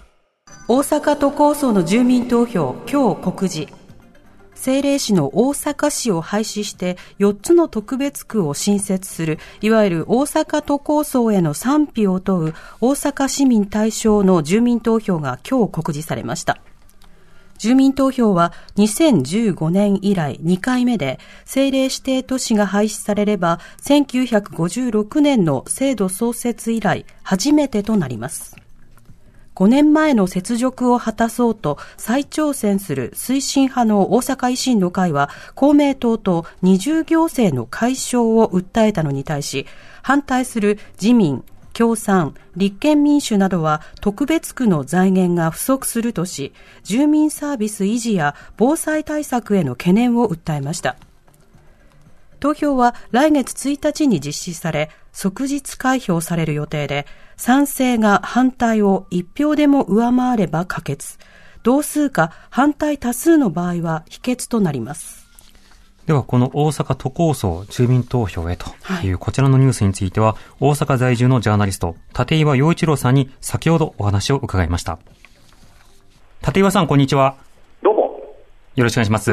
[0.69, 3.78] 大阪都構想の住民投票、今日告示。
[4.59, 16.59] 政令市の大阪市を廃止して4つの特別区を新設する、いわゆる大阪都構想への賛否を問う大阪市民対象の住民投票が今日告示されました。
[17.59, 28.57] 住民投票は2015年以来2回目で、政令指定都市が廃止されれば、1956年の制度創設以来初めてとなります。
[29.59, 39.67] 5年前の雪辱を果たそうと再挑戦する推進派の大阪維新の会は公明党と二重行政の解消を訴えたのに対し
[40.03, 46.53] 反対する自民、共産、立憲民主などは特別区の財源が不足するとし
[46.85, 50.95] 住民サービス維持や防災対策への懸念を訴えました。
[52.41, 61.19] 投票は来月1日に実施され、即日開票される予定で、賛成が反対を1票でも上回れば可決、
[61.63, 65.27] 同数か反対多数の場合は否決となります。
[66.07, 74.99] では、この大阪都構想住民投票へとはいいうこちらのニュースについては、大阪在住のジャーナリスト、立岩陽一郎さんに先ほどお話を伺いました。
[76.47, 77.37] 立岩さん、こんにちは。
[77.83, 78.03] どうも。
[78.77, 79.33] よろしくお願いします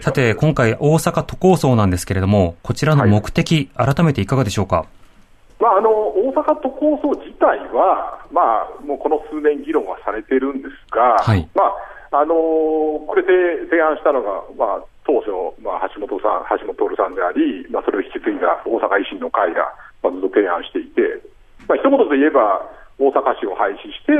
[0.00, 4.86] さて、今回大阪都構想なんですけれども、こちらの目的、改めていかがでしょうか？
[5.60, 11.48] まあ、あの、大阪都構想自体は、まあ、もうこの数年議論はされてるんですが、はい。
[11.54, 11.62] ま
[12.10, 15.30] あ、あのこれで提案したのが、まあ、当初、
[15.62, 21.22] まあ、橋本さん、橋本徹さんであり、まあ、それを引き継いだ大阪維新の会が、まあ、ずっと提案していて、
[21.68, 22.60] まあ、一言で言えば、
[22.98, 24.12] 大阪市を廃止して、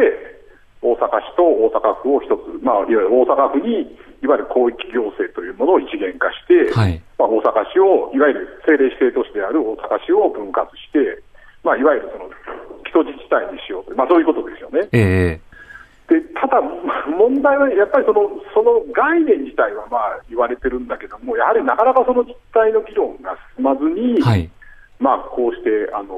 [0.81, 11.23] 大阪市と大阪府を一つ、まあ、いわゆる大阪府に、いわゆる広域行政というものを一元化して、はいまあ、大阪市を、いわゆる政令指定都市である大阪市を分割して、
[11.63, 12.31] まあ、いわゆるその
[12.87, 14.89] 基礎自治体にしようと、まあ、そういうことですよね。
[14.93, 15.53] ええ
[16.13, 24.51] でただ、まあ問題はやっぱりそのその概念自体はまあ言われてるんだけども、やはりなかなかその実態の議論が進まずに、はい。
[24.99, 26.15] まあ、こうしてあの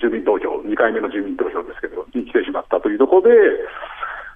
[0.00, 3.30] 住民投票、2回目の住民投票ですけど、に来てしまったというところで、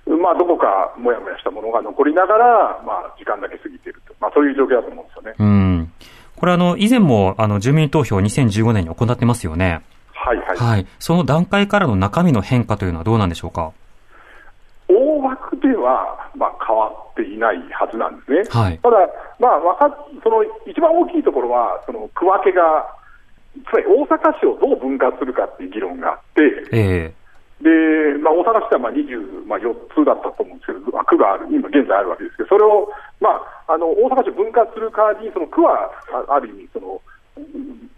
[0.07, 5.35] まあ、どこかもやもやしたものが残りながら、まあ、時間だけ過ぎていると、まあ、そういう状況だと思うんですよね。
[5.39, 5.93] うん。
[6.37, 9.83] これあの、以前もあの、住民投票2015年に行ってますよね。
[10.13, 10.87] はいはいはい。
[10.99, 13.73] その段階からの中身の変化というのはどうなんでしょうか？
[14.89, 18.43] 大枠では、まあ、変わっていないはずなんですね。
[18.51, 18.97] はいただ、
[19.39, 19.89] まあ、わか
[20.23, 22.87] その一番大きいところは、その区分けが、
[23.71, 26.43] つまり大阪市をどう分割するかっていう議論があって、
[26.73, 27.22] ええ
[27.63, 32.91] でまあ、大阪市はまあ24、まあ、4つだったと思うんですけど、まあ、区がある、今現在あるわけですけど、それを、
[33.23, 36.99] まあ、あの大阪市を分割する代わりに、その区はあある意味その、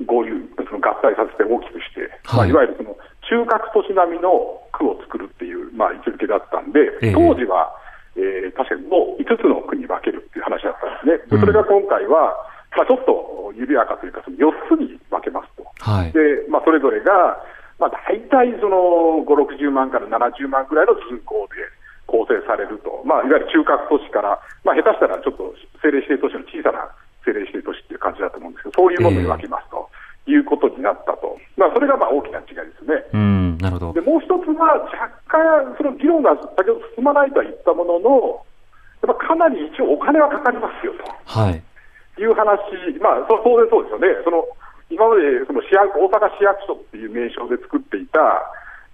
[0.04, 0.36] 合流、
[0.68, 2.92] その合体させて大きくして、はいいまあ、いわゆるその
[3.24, 7.72] 中核都市並みの区を作るっていう、まあ、位置づけだったんで、ええ当時は、
[8.16, 11.40] えー確かにもう5つの区に分けるっていう話だったんですね。
[11.40, 12.36] でそれが今回は、
[12.76, 15.64] まあ、ちょっと緩やかというか、その4つに分けますと。
[15.80, 16.12] はい。
[16.12, 16.20] で、
[16.50, 17.38] まあ、それぞれが、
[17.84, 21.68] まあ、大体その5、60万から70万くらいの人口で
[22.08, 25.52] 構成されると、まあ、いわゆる中核都市から、まあ、下手したらちょっと
[25.84, 26.88] 政令指定都市の小さな
[27.20, 29.84] 政令指定都市っていう感じだと思うんですけど、そういうものに分けますと
[30.24, 33.04] いうことになったと、まあ、それがまあ大きな違いですね。
[33.12, 34.00] うん、なるほどで。
[34.00, 38.40] もう一つは、若干、その議論が先ほど進まないとは言ったものの、
[39.04, 41.04] やっぱかなり一応お金はかかりますよと。
[41.28, 41.60] はい。
[42.16, 42.64] いう話、
[43.04, 44.48] まあ、そ当然そうですよね、その
[44.94, 48.20] 今までその市役大阪市役所っていう名称で作っていた、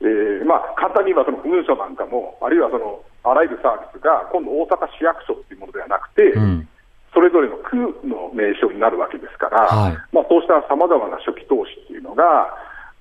[0.00, 6.68] えーまあ、簡単に言えばその文書なんかも、あるいはそのあらゆるサービスが今度、大阪市役所っていうものではなくて、うん。
[7.12, 9.98] それぞれの区の名称になるわけですから、はい。
[10.14, 12.48] まあ、そうしたさまざまな初期投資っていうのが、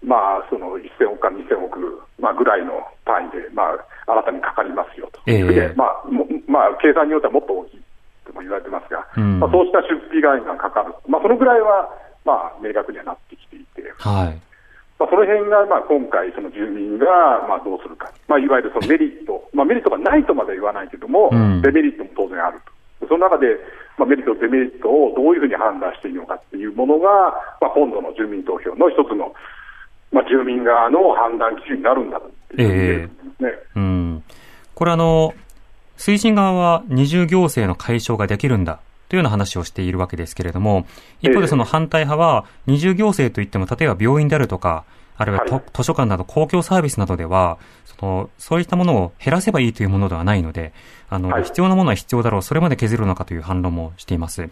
[0.03, 2.73] まあ、その1000億か2000億、まあ、ぐらいの
[3.05, 5.43] 単位で、まあ、新たにかかりますよと、ええ。
[5.43, 7.81] でまあもまあ、計算によってはもっと大きい
[8.25, 9.39] とも言われてますが、うん。
[9.39, 11.87] まあ、そうした出費ががかかる、まあ、そのぐらいは、
[12.25, 14.41] まあ、明確にはなってきていて、はい。
[14.99, 17.05] まあ、その辺が、まあ、今回、その住民が、
[17.47, 22.59] まあ、どうするか、まあ、いわゆるそのメリット、まあ、メリットがないとまでは言わないけども、うんデメリットも当然ある
[22.99, 23.07] と。
[23.07, 23.47] その中で、
[23.97, 27.07] まあ、メリット、デメリットをどういうふうに判断していいのかっていうものが、
[27.61, 29.33] まあ、今度の住民投票の一つの、
[30.11, 32.21] まあ、住民側の判断基準になるんだっ
[32.55, 33.59] ていうことですね。
[33.75, 34.23] うん。
[34.75, 35.33] これあの、
[35.97, 40.85] 推進側は二重行政の解消ができるんだというような話をしているわけですけれども、
[41.21, 44.85] 一方でその反対派は、二重行政といっても、例えば病院であるとか、
[45.17, 50.73] あるいは、はい図書館など公共サービスなどでは、その、そういったものを減らせばいいというものではないので、
[51.09, 54.47] あの、はい必要なものは必要だろう、それまで削るのかという反論もしています。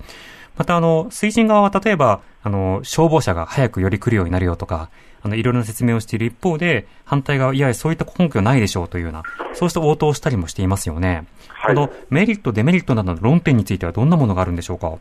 [0.57, 4.89] また、あの、推進側は例えば、あの、消防車が早く寄り来るようになるよとか、
[5.21, 11.25] あの、いろいろな説明をしている一方で、反対側、いや、そういった根拠ないでしょうというような、そうした応答をしたりもしていますよね。
[11.67, 11.75] はい。
[11.75, 14.97] このメリット、デメリットなどの論点についてはどんなものがあるんでしょうか？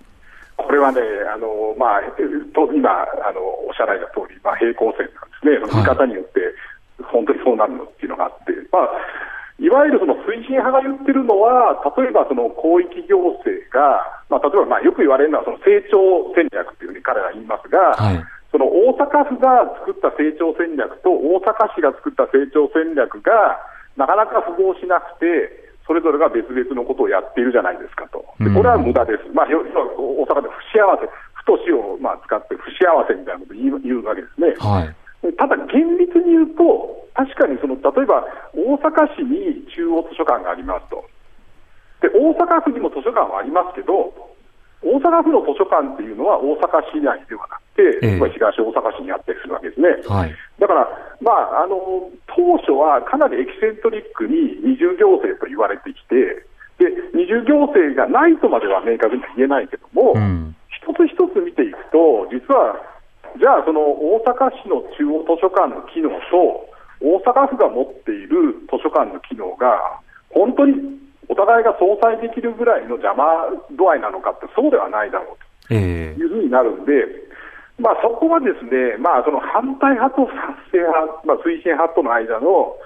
[0.56, 1.00] これはね、
[1.32, 6.40] あのまあ、えっと今あの、おっしゃられた通り、まあ、平行線なんですね、その見方によって、
[7.04, 8.90] 本当にそうなるのっていうのがあって、まあ、
[9.60, 18.24] いわゆるその推進派が言ってるのは、例えばその広域行政が、まあ、例えばまあよく言われるのはその成長戦略というふうに彼らは言いますが、はい。
[18.52, 23.60] その大阪府が作った成長戦略と大阪市が作った成長戦略が
[23.96, 28.26] なかなか符合しなくて、それぞれが別々のことをやっているじゃないですかと。
[28.42, 29.30] でこれは無駄です。
[29.32, 34.54] まあ、要要は大阪で不幸せ、ふとしをまあ使って不幸せみたいなことを言う言うわけですね。
[34.58, 34.90] はい。
[35.38, 41.06] ただ、厳密に言うと、確かにその例えば大阪市に中央図書館がありますと、
[42.02, 44.12] で大阪府にも図書館はありますけど、
[44.82, 49.88] 大阪府の図書館っていうのは大阪市内ではなくて、ええまあ東大阪市にあったりするわけですね。
[50.06, 50.34] はい。
[50.60, 50.88] だから、
[51.20, 56.44] まあ、あの当初はかなりエキセントリックに二重行政と言われてきて、
[56.78, 60.56] で二重行政がないとまでは明確には言えないけども、うん。
[60.68, 62.76] 一つ一つ見ていくと、実は、
[63.40, 66.68] じゃあ、その大阪市の中央図書館の機能と、
[67.00, 70.00] 大阪府が持っている図書館の機能が、
[70.30, 73.24] 本当にお互いが相殺できるぐらいの邪魔
[73.72, 75.74] 度合いなのかって、そうではないだろうと。
[75.74, 76.92] ええいうふうになるんで、
[77.78, 82.76] まあ、そこはですね、まあ、その反対派と賛成派、まあ、推進派との間の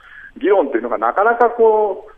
[0.40, 2.10] 議論というのがなかなかこう、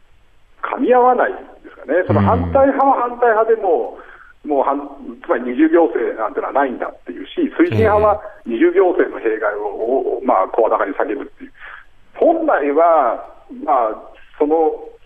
[0.62, 1.36] 噛み合わないん
[1.66, 2.04] ですかね。
[2.06, 3.98] その反対派は反対派でも、
[4.46, 4.80] もうはん、
[5.22, 11.52] つまり二重行政なんてのはないんだっていうし、推進派は二重行政の弊害を、おまあ、声高に叫ぶっていう。
[12.14, 13.26] 本来は、
[13.64, 14.02] まあ、
[14.38, 14.56] その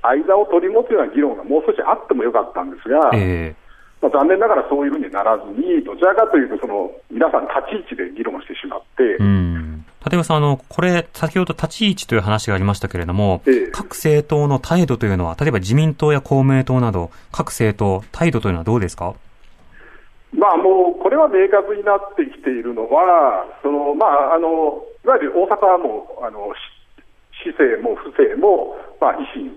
[0.02, 3.56] 間を取り持つような議論がもう少しあってもよかったんですが、ええ。
[4.02, 9.84] まあ、残念ながらそういうふうにならずに、どちらかというと、その皆さん、立ち位置で議論してしまって、うん。
[10.04, 13.70] 立岩さん、あの、これ、先ほど立ち位置という話がありましたけれども、ええ。
[13.72, 19.14] 各政党の態度というのは、例えば自民党や公明党など、各政党、態度というのはどうですか？
[20.32, 26.52] まあ、もうこれは明確になってきているのは、そのまあ、あのいわゆる大阪はもうあの
[27.40, 29.56] し市政も府政も、まあ、維新、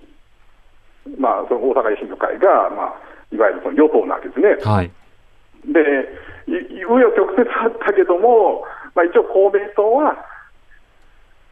[1.18, 2.96] まあ、その大阪維新の会が、まあ、
[3.32, 4.58] いわゆるその与党なわけですね。
[4.64, 4.92] はい。
[5.66, 5.80] で、
[6.48, 8.64] い紆余曲折あったけども、
[8.96, 10.26] まあ、一応、公明党は、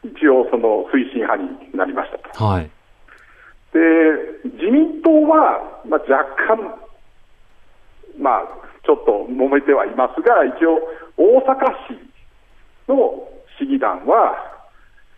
[0.03, 2.43] 一応、その推進派になりましたと。
[2.43, 2.69] はい。
[3.73, 3.79] で
[4.45, 6.79] 自民党は、まあ、若干、
[8.17, 8.43] まあ、
[8.85, 10.79] ちょっと揉めてはいますが、一応、
[11.17, 11.55] 大阪
[11.89, 13.27] 市の
[13.59, 14.35] 市議団は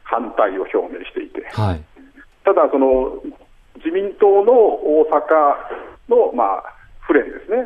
[0.04, 1.84] 反対を表明していて、はい。
[2.44, 3.22] ただ、その
[3.78, 5.56] 自民党の大阪
[6.10, 6.64] の、まあ、
[7.02, 7.66] フレンですね、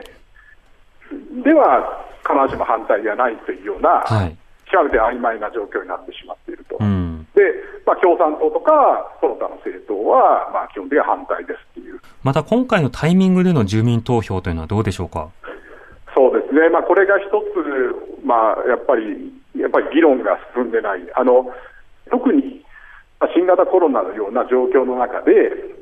[1.44, 4.38] では、必ずしも反対ではないというような、はい。
[4.72, 6.78] 極めて曖昧な状況になってしまっていると。
[6.80, 7.28] うん。
[7.36, 7.42] で、
[7.86, 12.00] まあ、共産党とか、その他の政党は、まあ、基本的には反対ですっていう。
[12.24, 15.30] また今回のタイミングでの住民投票というのはどうでしょうか？
[16.16, 21.02] そうですね、まあ、これが一つ、まあ、やっぱり、やっぱり議論が進んでない。
[21.16, 21.52] あの、
[22.10, 22.64] 特に、
[23.20, 25.73] まあ新型コロナのような状況の中で、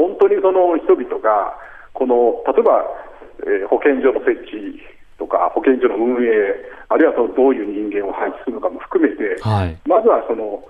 [0.00, 1.52] 本当にその人々が、
[1.92, 2.84] この、例えば、
[3.44, 4.80] えー保健所の設置
[5.18, 6.56] とか、保健所の運営、
[6.88, 9.76] あるいはそのどういう人間を配置するのかも含めて、はい。
[9.84, 10.64] まずはその、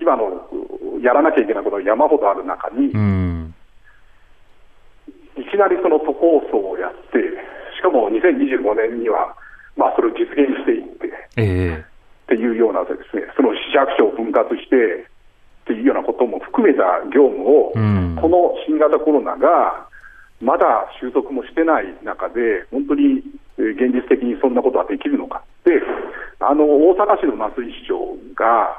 [0.00, 3.54] 今のうやらなきゃいけないことが山ほどある中に、うん。
[5.36, 7.18] いきなりその都構想をやって、
[7.74, 9.34] しかも2025年には、
[9.76, 11.42] まあ、それを実現していって、え
[11.74, 11.84] え
[12.26, 15.06] っていうようなですね、その市役所を分割して
[15.66, 19.86] っていうようなことも含めた業務を、うんこの新型コロナが
[20.40, 23.20] まだ収束もしてない中で、本当に
[23.58, 25.82] えー現実的にそんなことはできるのかで、
[26.40, 28.72] あの大阪市の松井市長が、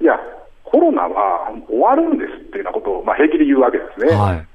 [0.00, 0.20] いや、
[0.64, 4.12] コロナは終わるんですっていうようなことを、まあ、平気で言うわけですね。
[4.12, 4.46] はい。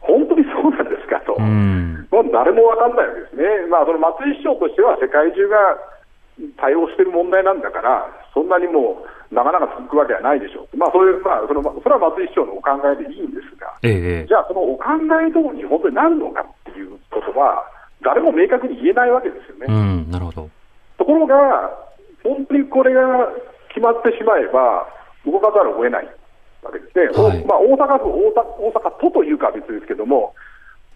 [0.00, 1.34] 本当にそうなんですかと。
[1.38, 2.06] うん。
[2.10, 5.78] もう誰もわかんないわけですね、まあ、その松井市長としては、世界中が
[6.58, 17.64] 対応している問題なんだから、そんなにもう、なかなか続くわけはないでしょう、まあ、そういう、まあ、そのそれは松井市長のお考えでいいんですが、ええじゃあ、そのお考え通りに本当になるのかっていうことは、
[18.02, 19.66] 誰も明確に言えないわけですよね。
[19.68, 20.10] うん。
[20.10, 20.48] なるほど。
[20.96, 21.70] ところが、
[22.22, 23.02] 本当にこれが
[23.68, 24.86] 決まってしまえば、
[25.26, 26.08] 動かざるを得ない
[26.62, 30.34] わけですね、はいおまあ、大阪府大阪、大阪都というかは別ですけども、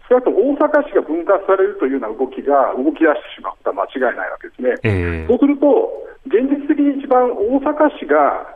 [0.08, 4.74] 少なくとも大阪市が分割されるというような動きが動き出してしまった間違いないわけですね。
[4.82, 8.46] ええそうすると、現実的に一番大阪市が、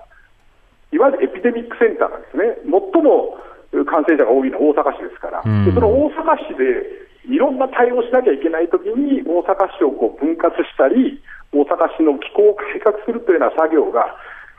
[0.93, 3.39] いわゆるエピデミックセンターなんですね、最も
[3.85, 5.65] 感染者が多いのは大阪市ですから、うん。
[5.65, 11.21] でその大阪市でいろんな対応しなきゃいけないときに、大阪市をこう分割したり、
[11.53, 14.15] 大阪市の機構を改革するというような作業が、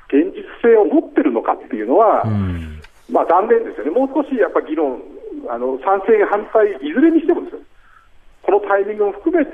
[0.08, 2.80] 現実性を持ってるのかっていうのは、うん。
[3.10, 5.02] まあ残念ですよね、もう少しやっぱ議論、
[5.50, 7.60] あの賛成、反対、いずれにしてもですよ、
[8.48, 9.52] このタイミングも含めて、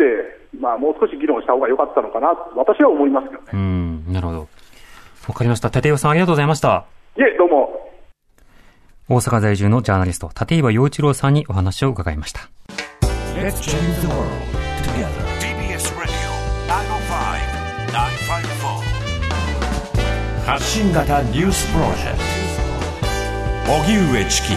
[0.55, 3.49] まあ、もう少し議論した方が良かったのかな、私は思いますけどね。
[3.51, 4.13] うん。
[4.13, 4.47] なるほど。
[5.27, 5.69] わかりました。
[5.69, 6.85] 立岩さんありがとうございました。
[7.17, 7.91] いえ、どうも。
[9.09, 12.41] 大阪在住のジャーナリスト、立岩陽一郎さんにお話を伺いました。
[13.35, 14.29] Let's change the world
[14.83, 15.09] together.
[15.41, 16.13] TBS Radio
[20.45, 22.19] 905-954発信型ニュースプロジェク
[23.65, 24.55] ト荻上チキ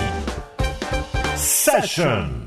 [1.39, 2.47] セッション